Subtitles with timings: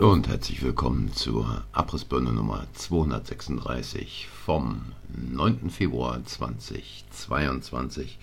[0.00, 4.80] Hallo und herzlich willkommen zur Abrissbirne Nummer 236 vom
[5.14, 5.68] 9.
[5.68, 8.18] Februar 2022.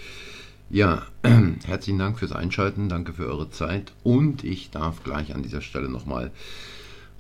[0.72, 1.06] Ja,
[1.66, 5.88] herzlichen Dank fürs Einschalten, danke für eure Zeit und ich darf gleich an dieser Stelle
[5.88, 6.32] nochmal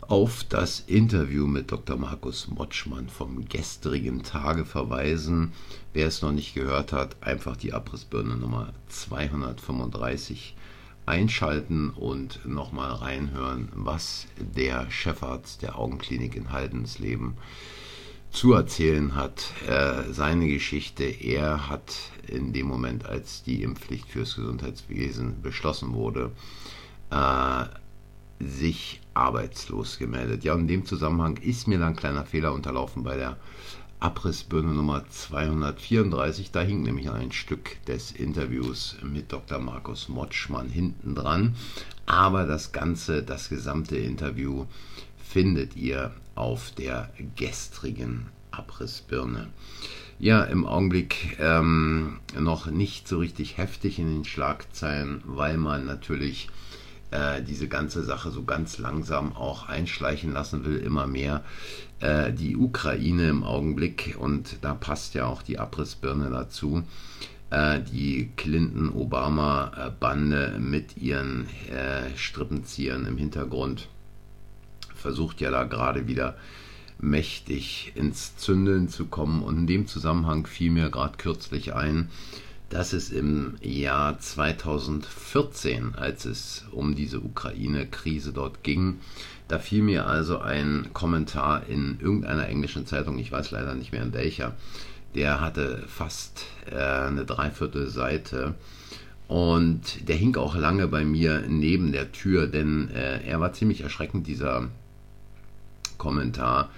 [0.02, 1.96] auf das Interview mit Dr.
[1.96, 5.54] Markus Motschmann vom gestrigen Tage verweisen.
[5.94, 10.56] Wer es noch nicht gehört hat, einfach die Abrissbirne Nummer 235
[11.08, 17.36] einschalten und nochmal reinhören, was der Chefarzt der Augenklinik in Haldensleben
[18.30, 19.54] zu erzählen hat.
[19.68, 21.96] Äh, seine Geschichte, er hat
[22.28, 26.32] in dem Moment, als die Impfpflicht fürs Gesundheitswesen beschlossen wurde,
[27.10, 27.66] äh,
[28.40, 30.44] sich arbeitslos gemeldet.
[30.44, 33.38] Ja, in dem Zusammenhang ist mir dann ein kleiner Fehler unterlaufen bei der
[34.00, 36.52] Abrissbirne Nummer 234.
[36.52, 39.60] Da hing nämlich ein Stück des Interviews mit Dr.
[39.60, 41.56] Markus Motschmann hinten dran.
[42.06, 44.66] Aber das Ganze, das gesamte Interview
[45.18, 49.48] findet ihr auf der gestrigen Abrissbirne.
[50.20, 56.50] Ja, im Augenblick ähm, noch nicht so richtig heftig in den Schlagzeilen, weil man natürlich
[57.12, 61.44] äh, diese ganze Sache so ganz langsam auch einschleichen lassen will, immer mehr
[62.00, 66.84] äh, die Ukraine im Augenblick und da passt ja auch die Abrissbirne dazu.
[67.50, 73.88] Äh, die Clinton-Obama-Bande mit ihren äh, Strippenziehern im Hintergrund
[74.96, 76.36] versucht ja da gerade wieder
[77.00, 79.44] mächtig ins Zündeln zu kommen.
[79.44, 82.10] Und in dem Zusammenhang fiel mir gerade kürzlich ein,
[82.70, 89.00] dass es im Jahr 2014, als es um diese Ukraine-Krise dort ging,
[89.48, 94.04] da fiel mir also ein Kommentar in irgendeiner englischen Zeitung, ich weiß leider nicht mehr
[94.04, 94.56] in welcher,
[95.16, 98.56] der hatte fast äh, eine Dreiviertelseite
[99.28, 103.82] und der hing auch lange bei mir neben der Tür, denn äh, er war ziemlich
[103.82, 104.70] erschreckend, dieser
[105.98, 106.70] Kommentar.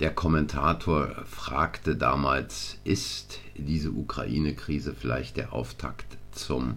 [0.00, 6.76] Der Kommentator fragte damals, ist diese Ukraine-Krise vielleicht der Auftakt zum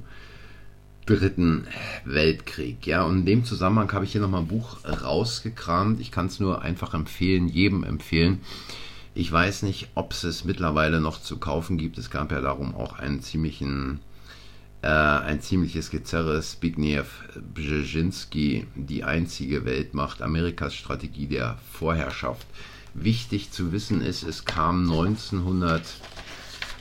[1.06, 1.68] Dritten
[2.04, 2.86] Weltkrieg.
[2.86, 6.02] Ja, und in dem Zusammenhang habe ich hier nochmal ein Buch rausgekramt.
[6.02, 8.42] Ich kann es nur einfach empfehlen, jedem empfehlen.
[9.16, 11.98] Ich weiß nicht, ob es es mittlerweile noch zu kaufen gibt.
[11.98, 14.02] Es gab ja darum auch einen ziemlichen,
[14.82, 16.42] äh, ein ziemliches Gezerre.
[16.42, 17.06] Zbigniew
[17.56, 22.46] Brzezinski, die einzige Weltmacht, Amerikas Strategie der Vorherrschaft.
[22.94, 25.84] Wichtig zu wissen ist, es kam 1900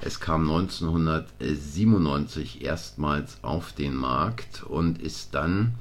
[0.00, 5.74] es kam 1997 erstmals auf den Markt und ist dann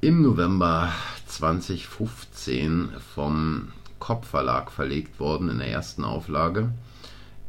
[0.00, 0.90] im November
[1.26, 6.70] 2015 vom Kopp Verlag verlegt worden in der ersten Auflage.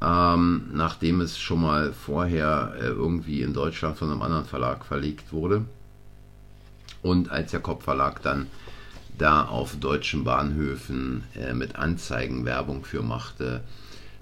[0.02, 5.32] Ähm, nachdem es schon mal vorher äh, irgendwie in Deutschland von einem anderen Verlag verlegt
[5.32, 5.64] wurde.
[7.04, 8.48] Und als der Kopp Verlag dann
[9.18, 13.62] da auf deutschen Bahnhöfen äh, mit Anzeigen Werbung für machte,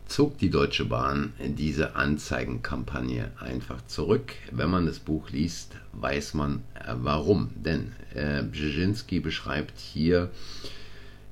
[0.09, 4.33] zog die Deutsche Bahn diese Anzeigenkampagne einfach zurück.
[4.51, 7.51] Wenn man das Buch liest, weiß man äh, warum.
[7.55, 10.31] Denn äh, Brzezinski beschreibt hier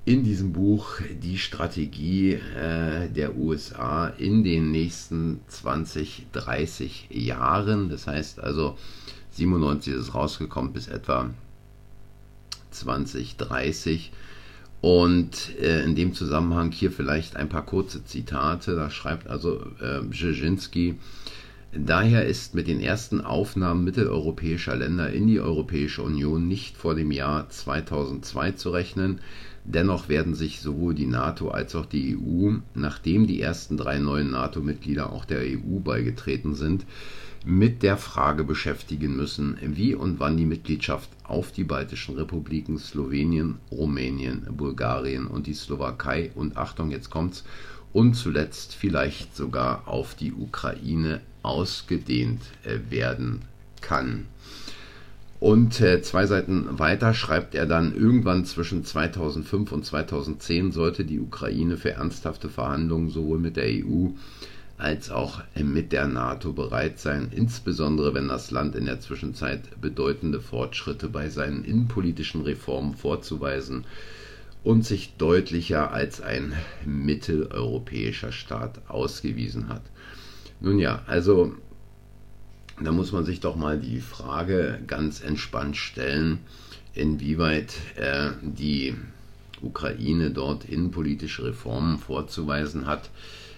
[0.06, 7.90] in diesem Buch die Strategie äh, der USA in den nächsten 20, 30 Jahren.
[7.90, 8.78] Das heißt also,
[9.32, 11.32] 97 ist es rausgekommen bis etwa
[12.72, 14.12] 2030
[14.82, 18.76] und äh, in dem Zusammenhang hier vielleicht ein paar kurze Zitate.
[18.76, 20.96] Da schreibt also äh, Brzezinski,
[21.74, 27.12] Daher ist mit den ersten Aufnahmen mitteleuropäischer Länder in die Europäische Union nicht vor dem
[27.12, 29.20] Jahr 2002 zu rechnen.
[29.66, 34.32] Dennoch werden sich sowohl die NATO als auch die EU, nachdem die ersten drei neuen
[34.32, 36.86] NATO-Mitglieder auch der EU beigetreten sind,
[37.48, 43.56] mit der Frage beschäftigen müssen, wie und wann die Mitgliedschaft auf die baltischen Republiken Slowenien,
[43.72, 47.46] Rumänien, Bulgarien und die Slowakei und Achtung, jetzt kommt's,
[47.94, 53.44] und zuletzt vielleicht sogar auf die Ukraine ausgedehnt äh, werden
[53.80, 54.26] kann.
[55.40, 61.20] Und äh, zwei Seiten weiter schreibt er dann, irgendwann zwischen 2005 und 2010 sollte die
[61.20, 64.10] Ukraine für ernsthafte Verhandlungen sowohl mit der EU
[64.78, 70.40] als auch mit der NATO bereit sein, insbesondere wenn das Land in der Zwischenzeit bedeutende
[70.40, 73.86] Fortschritte bei seinen innenpolitischen Reformen vorzuweisen
[74.64, 76.54] und sich deutlicher als ein
[76.86, 79.84] mitteleuropäischer Staat ausgewiesen hat.
[80.60, 81.54] Nun ja, also
[82.84, 86.40] da muss man sich doch mal die Frage ganz entspannt stellen,
[86.94, 88.96] inwieweit äh, die
[89.62, 93.10] Ukraine dort innenpolitische Reformen vorzuweisen hat,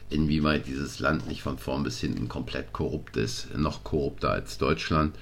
[0.10, 5.16] inwieweit dieses Land nicht von vorn bis hinten komplett korrupt ist, noch korrupter als Deutschland.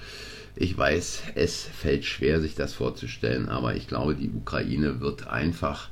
[0.56, 5.88] Ich weiß, es fällt schwer, sich das vorzustellen, aber ich glaube, die Ukraine wird einfach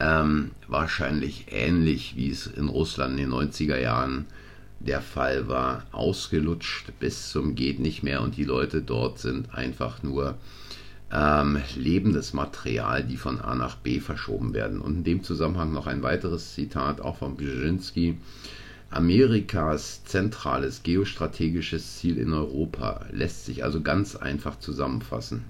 [0.00, 4.26] ähm, wahrscheinlich ähnlich wie es in Russland in den 90er Jahren
[4.80, 10.02] der Fall war, ausgelutscht bis zum geht nicht mehr und die Leute dort sind einfach
[10.02, 10.36] nur
[11.12, 14.80] ähm, lebendes Material, die von A nach B verschoben werden.
[14.80, 18.16] Und in dem Zusammenhang noch ein weiteres Zitat, auch von Brzezinski.
[18.90, 25.44] Amerikas zentrales geostrategisches Ziel in Europa lässt sich also ganz einfach zusammenfassen.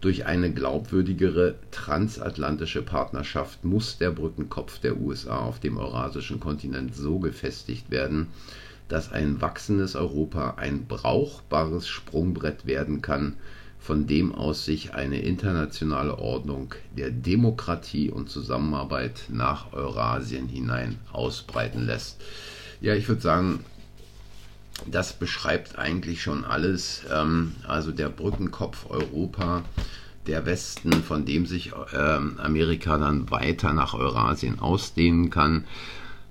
[0.00, 7.18] Durch eine glaubwürdigere transatlantische Partnerschaft muss der Brückenkopf der USA auf dem eurasischen Kontinent so
[7.18, 8.28] gefestigt werden,
[8.88, 13.34] dass ein wachsendes Europa ein brauchbares Sprungbrett werden kann,
[13.78, 21.86] von dem aus sich eine internationale Ordnung der Demokratie und Zusammenarbeit nach Eurasien hinein ausbreiten
[21.86, 22.20] lässt.
[22.80, 23.64] Ja, ich würde sagen,
[24.86, 27.02] das beschreibt eigentlich schon alles.
[27.12, 29.62] Ähm, also der Brückenkopf Europa,
[30.26, 35.64] der Westen, von dem sich ähm, Amerika dann weiter nach Eurasien ausdehnen kann.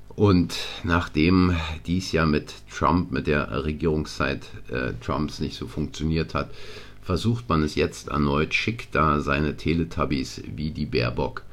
[0.10, 1.56] Und nachdem
[1.86, 6.50] dies ja mit Trump, mit der Regierungszeit äh, Trumps nicht so funktioniert hat,
[7.08, 11.44] versucht man es jetzt erneut, schickt da seine Teletubbies wie die Baerbock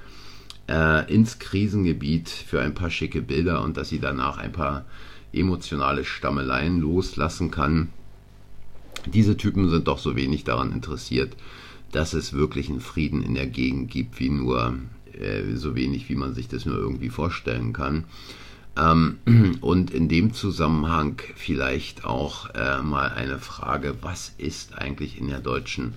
[0.68, 4.84] äh, ins Krisengebiet für ein paar schicke Bilder und dass sie danach ein paar
[5.32, 7.90] emotionale Stammeleien loslassen kann.
[9.06, 11.36] Diese Typen sind doch so wenig daran interessiert,
[11.92, 14.74] dass es wirklich einen Frieden in der Gegend gibt, wie nur
[15.12, 18.06] äh, so wenig, wie man sich das nur irgendwie vorstellen kann.
[18.76, 19.18] Ähm,
[19.60, 25.40] und in dem Zusammenhang vielleicht auch äh, mal eine Frage, was ist eigentlich in der
[25.40, 25.94] deutschen,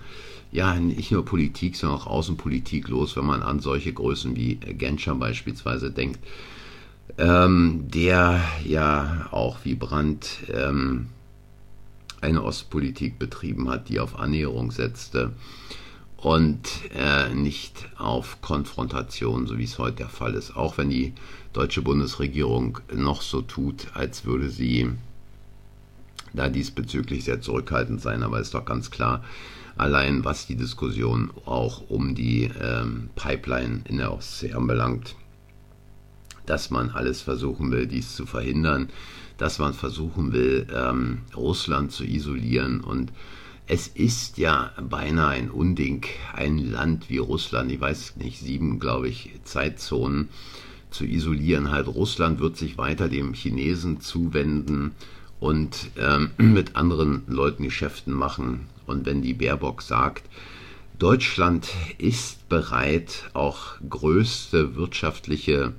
[0.51, 5.15] ja, nicht nur Politik, sondern auch Außenpolitik los, wenn man an solche Größen wie Genscher
[5.15, 6.19] beispielsweise denkt?
[7.17, 11.07] Ähm, der ja auch wie Brandt ähm,
[12.21, 15.33] eine Ostpolitik betrieben hat, die auf Annäherung setzte
[16.17, 20.55] und äh, nicht auf Konfrontation, so wie es heute der Fall ist.
[20.55, 21.13] Auch wenn die
[21.53, 24.89] deutsche Bundesregierung noch so tut, als würde sie
[26.33, 29.23] da diesbezüglich sehr zurückhaltend sein, aber ist doch ganz klar,
[29.77, 35.15] allein was die Diskussion auch um die ähm, Pipeline in der Ostsee anbelangt,
[36.45, 38.89] dass man alles versuchen will, dies zu verhindern,
[39.37, 42.81] dass man versuchen will, ähm, Russland zu isolieren.
[42.81, 43.11] Und
[43.67, 49.09] es ist ja beinahe ein Unding, ein Land wie Russland, ich weiß nicht, sieben, glaube
[49.09, 50.29] ich, Zeitzonen
[50.89, 51.69] zu isolieren.
[51.69, 54.91] Halt, Russland wird sich weiter dem Chinesen zuwenden
[55.41, 58.67] und ähm, mit anderen Leuten Geschäften machen.
[58.85, 60.23] Und wenn die Baerbock sagt,
[60.97, 61.67] Deutschland
[61.97, 65.73] ist bereit, auch größte wirtschaftliche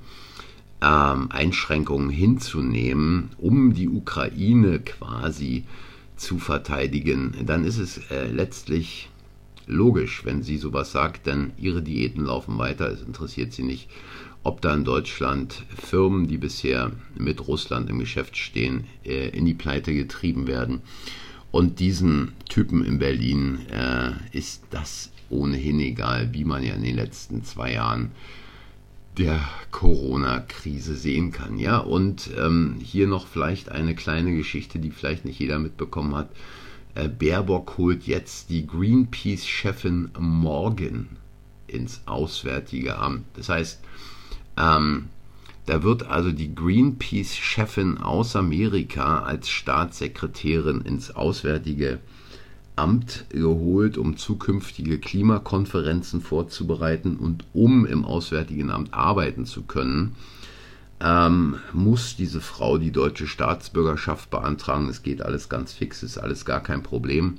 [0.83, 5.65] ähm, Einschränkungen hinzunehmen, um die Ukraine quasi
[6.19, 9.09] zu verteidigen, dann ist es äh, letztlich
[9.67, 12.91] logisch, wenn sie sowas sagt, denn ihre Diäten laufen weiter.
[12.91, 13.89] Es interessiert sie nicht,
[14.43, 19.55] ob da in Deutschland Firmen, die bisher mit Russland im Geschäft stehen, äh, in die
[19.55, 20.83] Pleite getrieben werden.
[21.51, 26.97] Und diesen Typen in Berlin äh, ist das ohnehin egal, wie man ja in den
[26.97, 28.11] letzten zwei Jahren
[29.19, 31.59] der Corona-Krise sehen kann.
[31.59, 36.31] Ja, und ähm, hier noch vielleicht eine kleine Geschichte, die vielleicht nicht jeder mitbekommen hat.
[36.95, 41.09] Äh, Baerbock holt jetzt die Greenpeace-Chefin Morgan
[41.67, 43.25] ins Auswärtige Amt.
[43.35, 43.81] Das heißt,
[44.57, 45.09] ähm,
[45.67, 52.18] da wird also die Greenpeace-Chefin aus Amerika als Staatssekretärin ins Auswärtige Amt
[52.79, 60.15] Amt geholt, um zukünftige Klimakonferenzen vorzubereiten und um im Auswärtigen Amt arbeiten zu können,
[61.01, 64.89] ähm, muss diese Frau die deutsche Staatsbürgerschaft beantragen.
[64.89, 67.39] Es geht alles ganz fix, ist alles gar kein Problem.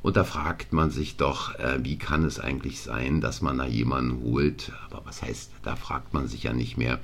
[0.00, 3.66] Und da fragt man sich doch, äh, wie kann es eigentlich sein, dass man da
[3.66, 4.72] jemanden holt?
[4.88, 6.98] Aber was heißt, da fragt man sich ja nicht mehr,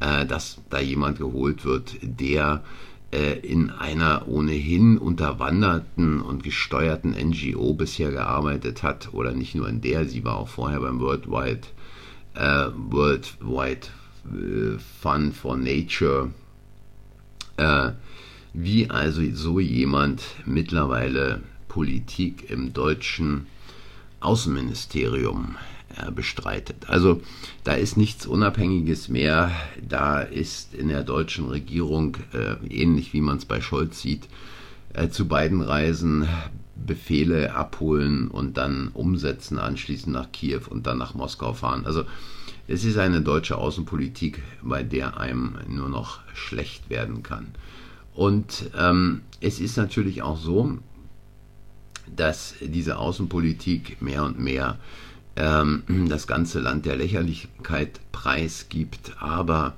[0.00, 2.62] äh, dass da jemand geholt wird, der
[3.12, 10.06] in einer ohnehin unterwanderten und gesteuerten NGO bisher gearbeitet hat, oder nicht nur in der,
[10.06, 11.60] sie war auch vorher beim Worldwide,
[12.34, 13.86] äh, Worldwide
[14.26, 16.30] äh, Fund for Nature,
[17.56, 17.92] äh,
[18.52, 23.46] wie also so jemand mittlerweile Politik im deutschen
[24.20, 25.75] Außenministerium äh,
[26.14, 26.88] bestreitet.
[26.88, 27.20] Also
[27.64, 29.50] da ist nichts Unabhängiges mehr.
[29.86, 34.28] Da ist in der deutschen Regierung, äh, ähnlich wie man es bei Scholz sieht,
[34.92, 36.28] äh, zu beiden Reisen
[36.74, 41.86] Befehle abholen und dann umsetzen, anschließend nach Kiew und dann nach Moskau fahren.
[41.86, 42.04] Also
[42.68, 47.46] Es ist eine deutsche Außenpolitik, bei der einem nur noch schlecht werden kann.
[48.12, 50.78] Und ähm, es ist natürlich auch so,
[52.14, 54.78] dass diese Außenpolitik mehr und mehr
[55.36, 59.16] ähm, das ganze Land der Lächerlichkeit preisgibt.
[59.20, 59.74] Aber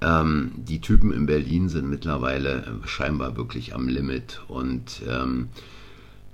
[0.00, 5.48] ähm, die Typen in Berlin sind mittlerweile scheinbar wirklich am Limit und ähm,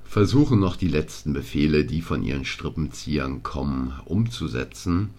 [0.05, 5.11] versuchen noch die letzten Befehle, die von ihren Strippenziehern kommen, umzusetzen.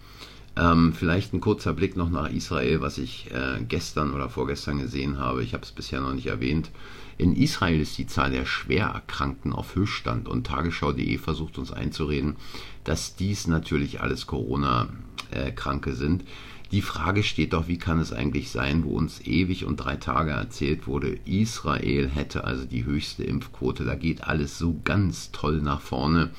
[0.54, 5.18] Ähm, vielleicht ein kurzer Blick noch nach Israel, was ich äh, gestern oder vorgestern gesehen
[5.18, 5.42] habe.
[5.42, 6.70] Ich habe es bisher noch nicht erwähnt.
[7.16, 12.36] In Israel ist die Zahl der Schwererkrankten auf Höchststand und Tagesschau.de versucht uns einzureden,
[12.84, 16.24] dass dies natürlich alles Corona-Kranke sind.
[16.70, 20.30] Die Frage steht doch, wie kann es eigentlich sein, wo uns ewig und drei Tage
[20.30, 25.82] erzählt wurde, Israel hätte also die höchste Impfquote, da geht alles so ganz toll nach
[25.82, 26.30] vorne.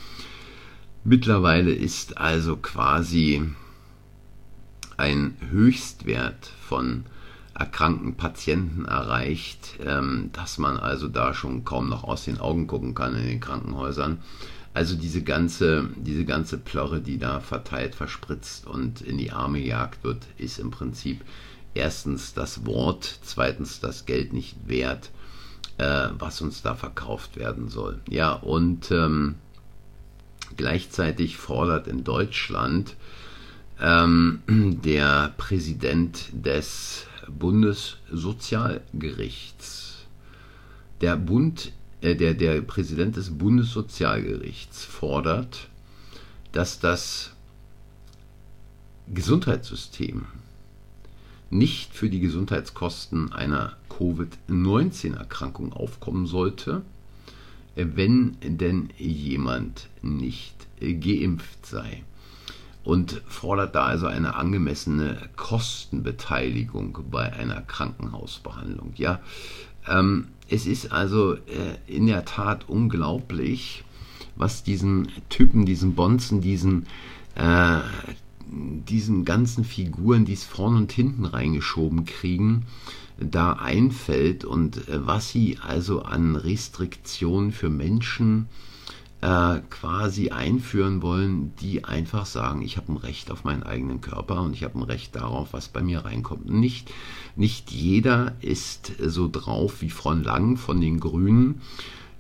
[1.04, 3.44] Mittlerweile ist also quasi
[4.98, 7.06] ein Höchstwert von
[7.58, 12.96] erkrankten Patienten erreicht, ähm, dass man also da schon kaum noch aus den Augen gucken
[12.96, 14.20] kann in den Krankenhäusern.
[14.74, 20.04] Also diese ganze, diese ganze Plörre, die da verteilt, verspritzt und in die Arme jagt
[20.04, 21.22] wird, ist im Prinzip
[21.76, 25.12] erstens das Wort, zweitens das Geld nicht wert,
[25.78, 28.00] äh, was uns da verkauft werden soll.
[28.10, 29.36] Ja, und ähm,
[30.58, 32.96] gleichzeitig fordert in Deutschland
[33.80, 34.42] ähm,
[34.84, 40.06] der Präsident des Bundessozialgerichts.
[41.02, 45.70] Der Bund, äh, der, der Präsident des Bundessozialgerichts fordert,
[46.52, 47.34] dass das
[49.14, 50.26] Gesundheitssystem
[51.50, 56.82] nicht für die Gesundheitskosten einer Covid-19-Erkrankung aufkommen sollte,
[57.76, 62.04] wenn denn jemand nicht geimpft sei
[62.84, 68.94] und fordert da also eine angemessene Kostenbeteiligung bei einer Krankenhausbehandlung.
[68.96, 69.20] Ja,
[69.88, 71.40] ähm, es ist also äh,
[71.88, 73.84] in der Tat unglaublich,
[74.36, 76.88] was diesen Typen, diesen Bonzen, diesen
[77.36, 77.80] äh,
[78.56, 82.66] diesen ganzen Figuren, die es vorne und hinten reingeschoben kriegen,
[83.18, 88.73] da einfällt und äh, was sie also an Restriktionen für Menschen äh,
[89.70, 94.54] quasi einführen wollen, die einfach sagen, ich habe ein Recht auf meinen eigenen Körper und
[94.54, 96.50] ich habe ein Recht darauf, was bei mir reinkommt.
[96.50, 96.92] Nicht,
[97.38, 101.62] nicht jeder ist so drauf wie von Lang von den Grünen,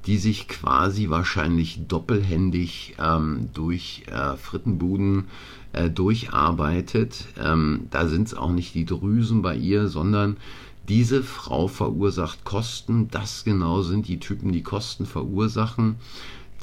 [0.05, 5.25] die sich quasi wahrscheinlich doppelhändig ähm, durch äh, Frittenbuden
[5.73, 7.25] äh, durcharbeitet.
[7.37, 10.37] Ähm, da sind es auch nicht die Drüsen bei ihr, sondern
[10.87, 13.07] diese Frau verursacht Kosten.
[13.09, 15.95] Das genau sind die Typen, die Kosten verursachen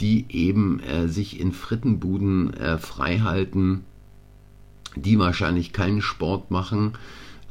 [0.00, 3.84] die eben äh, sich in Frittenbuden äh, freihalten,
[4.96, 6.94] die wahrscheinlich keinen Sport machen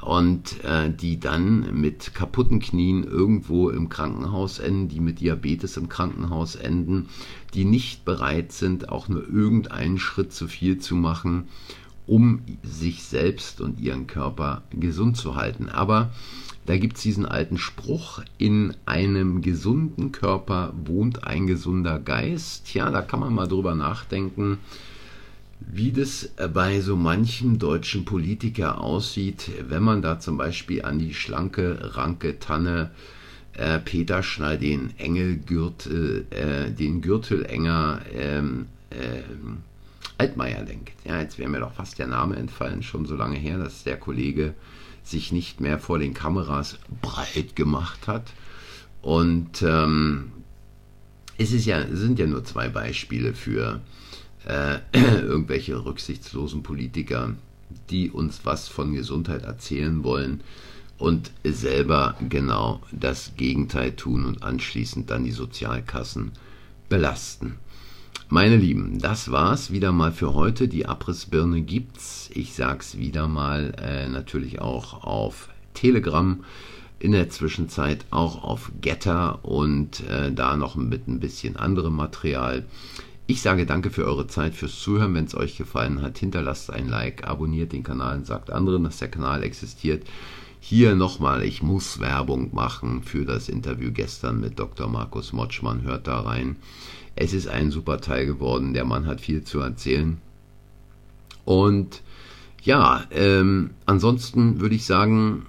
[0.01, 5.89] und äh, die dann mit kaputten Knien irgendwo im Krankenhaus enden, die mit Diabetes im
[5.89, 7.09] Krankenhaus enden,
[7.53, 11.47] die nicht bereit sind, auch nur irgendeinen Schritt zu viel zu machen,
[12.09, 15.69] um sich selbst und ihren Körper gesund zu halten.
[15.69, 16.09] Aber
[16.65, 22.73] da gibt es diesen alten Spruch, in einem gesunden Körper wohnt ein gesunder Geist.
[22.73, 24.57] Ja, da kann man mal drüber nachdenken,
[25.59, 31.13] wie das bei so manchem deutschen Politiker aussieht, wenn man da zum Beispiel an die
[31.13, 32.91] schlanke, ranke Tanne
[33.53, 39.21] äh, Peter Schnall den Engelgürtel, äh, den Gürtelenger ähm, äh,
[40.19, 40.93] Altmaier denkt.
[41.05, 43.97] Ja, jetzt wäre mir doch fast der Name entfallen, schon so lange her, dass der
[43.97, 44.53] Kollege
[45.03, 48.33] sich nicht mehr vor den Kameras breit gemacht hat.
[49.01, 50.31] Und ähm,
[51.37, 53.81] es ist ja, sind ja nur zwei Beispiele für
[54.45, 57.33] äh, irgendwelche rücksichtslosen Politiker,
[57.89, 60.41] die uns was von Gesundheit erzählen wollen
[60.97, 66.33] und selber genau das Gegenteil tun und anschließend dann die Sozialkassen
[66.89, 67.55] belasten.
[68.31, 70.67] Meine Lieben, das war's wieder mal für heute.
[70.67, 72.29] Die Abrissbirne gibt's.
[72.31, 76.43] Ich sag's wieder mal äh, natürlich auch auf Telegram.
[76.99, 82.67] In der Zwischenzeit auch auf Getter und äh, da noch mit ein bisschen anderem Material.
[83.25, 85.15] Ich sage danke für eure Zeit, fürs Zuhören.
[85.15, 88.99] Wenn es euch gefallen hat, hinterlasst ein Like, abonniert den Kanal und sagt anderen, dass
[88.99, 90.03] der Kanal existiert.
[90.59, 94.87] Hier nochmal, ich muss Werbung machen für das Interview gestern mit Dr.
[94.87, 95.81] Markus Motschmann.
[95.81, 96.57] Hört da rein.
[97.21, 98.73] Es ist ein super Teil geworden.
[98.73, 100.19] Der Mann hat viel zu erzählen.
[101.43, 102.01] Und
[102.63, 105.45] ja, ähm, ansonsten würde ich sagen,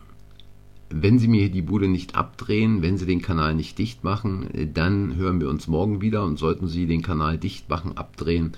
[0.89, 5.15] wenn Sie mir die Bude nicht abdrehen, wenn Sie den Kanal nicht dicht machen, dann
[5.15, 8.53] hören wir uns morgen wieder und sollten Sie den Kanal dicht machen, abdrehen,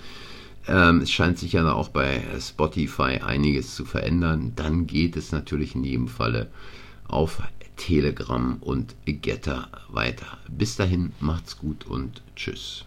[0.65, 4.53] Ähm, es scheint sich ja auch bei Spotify einiges zu verändern.
[4.55, 6.49] Dann geht es natürlich in jedem Falle
[7.07, 7.43] auf
[7.75, 10.37] Telegram und Getter weiter.
[10.47, 12.85] Bis dahin macht's gut und tschüss.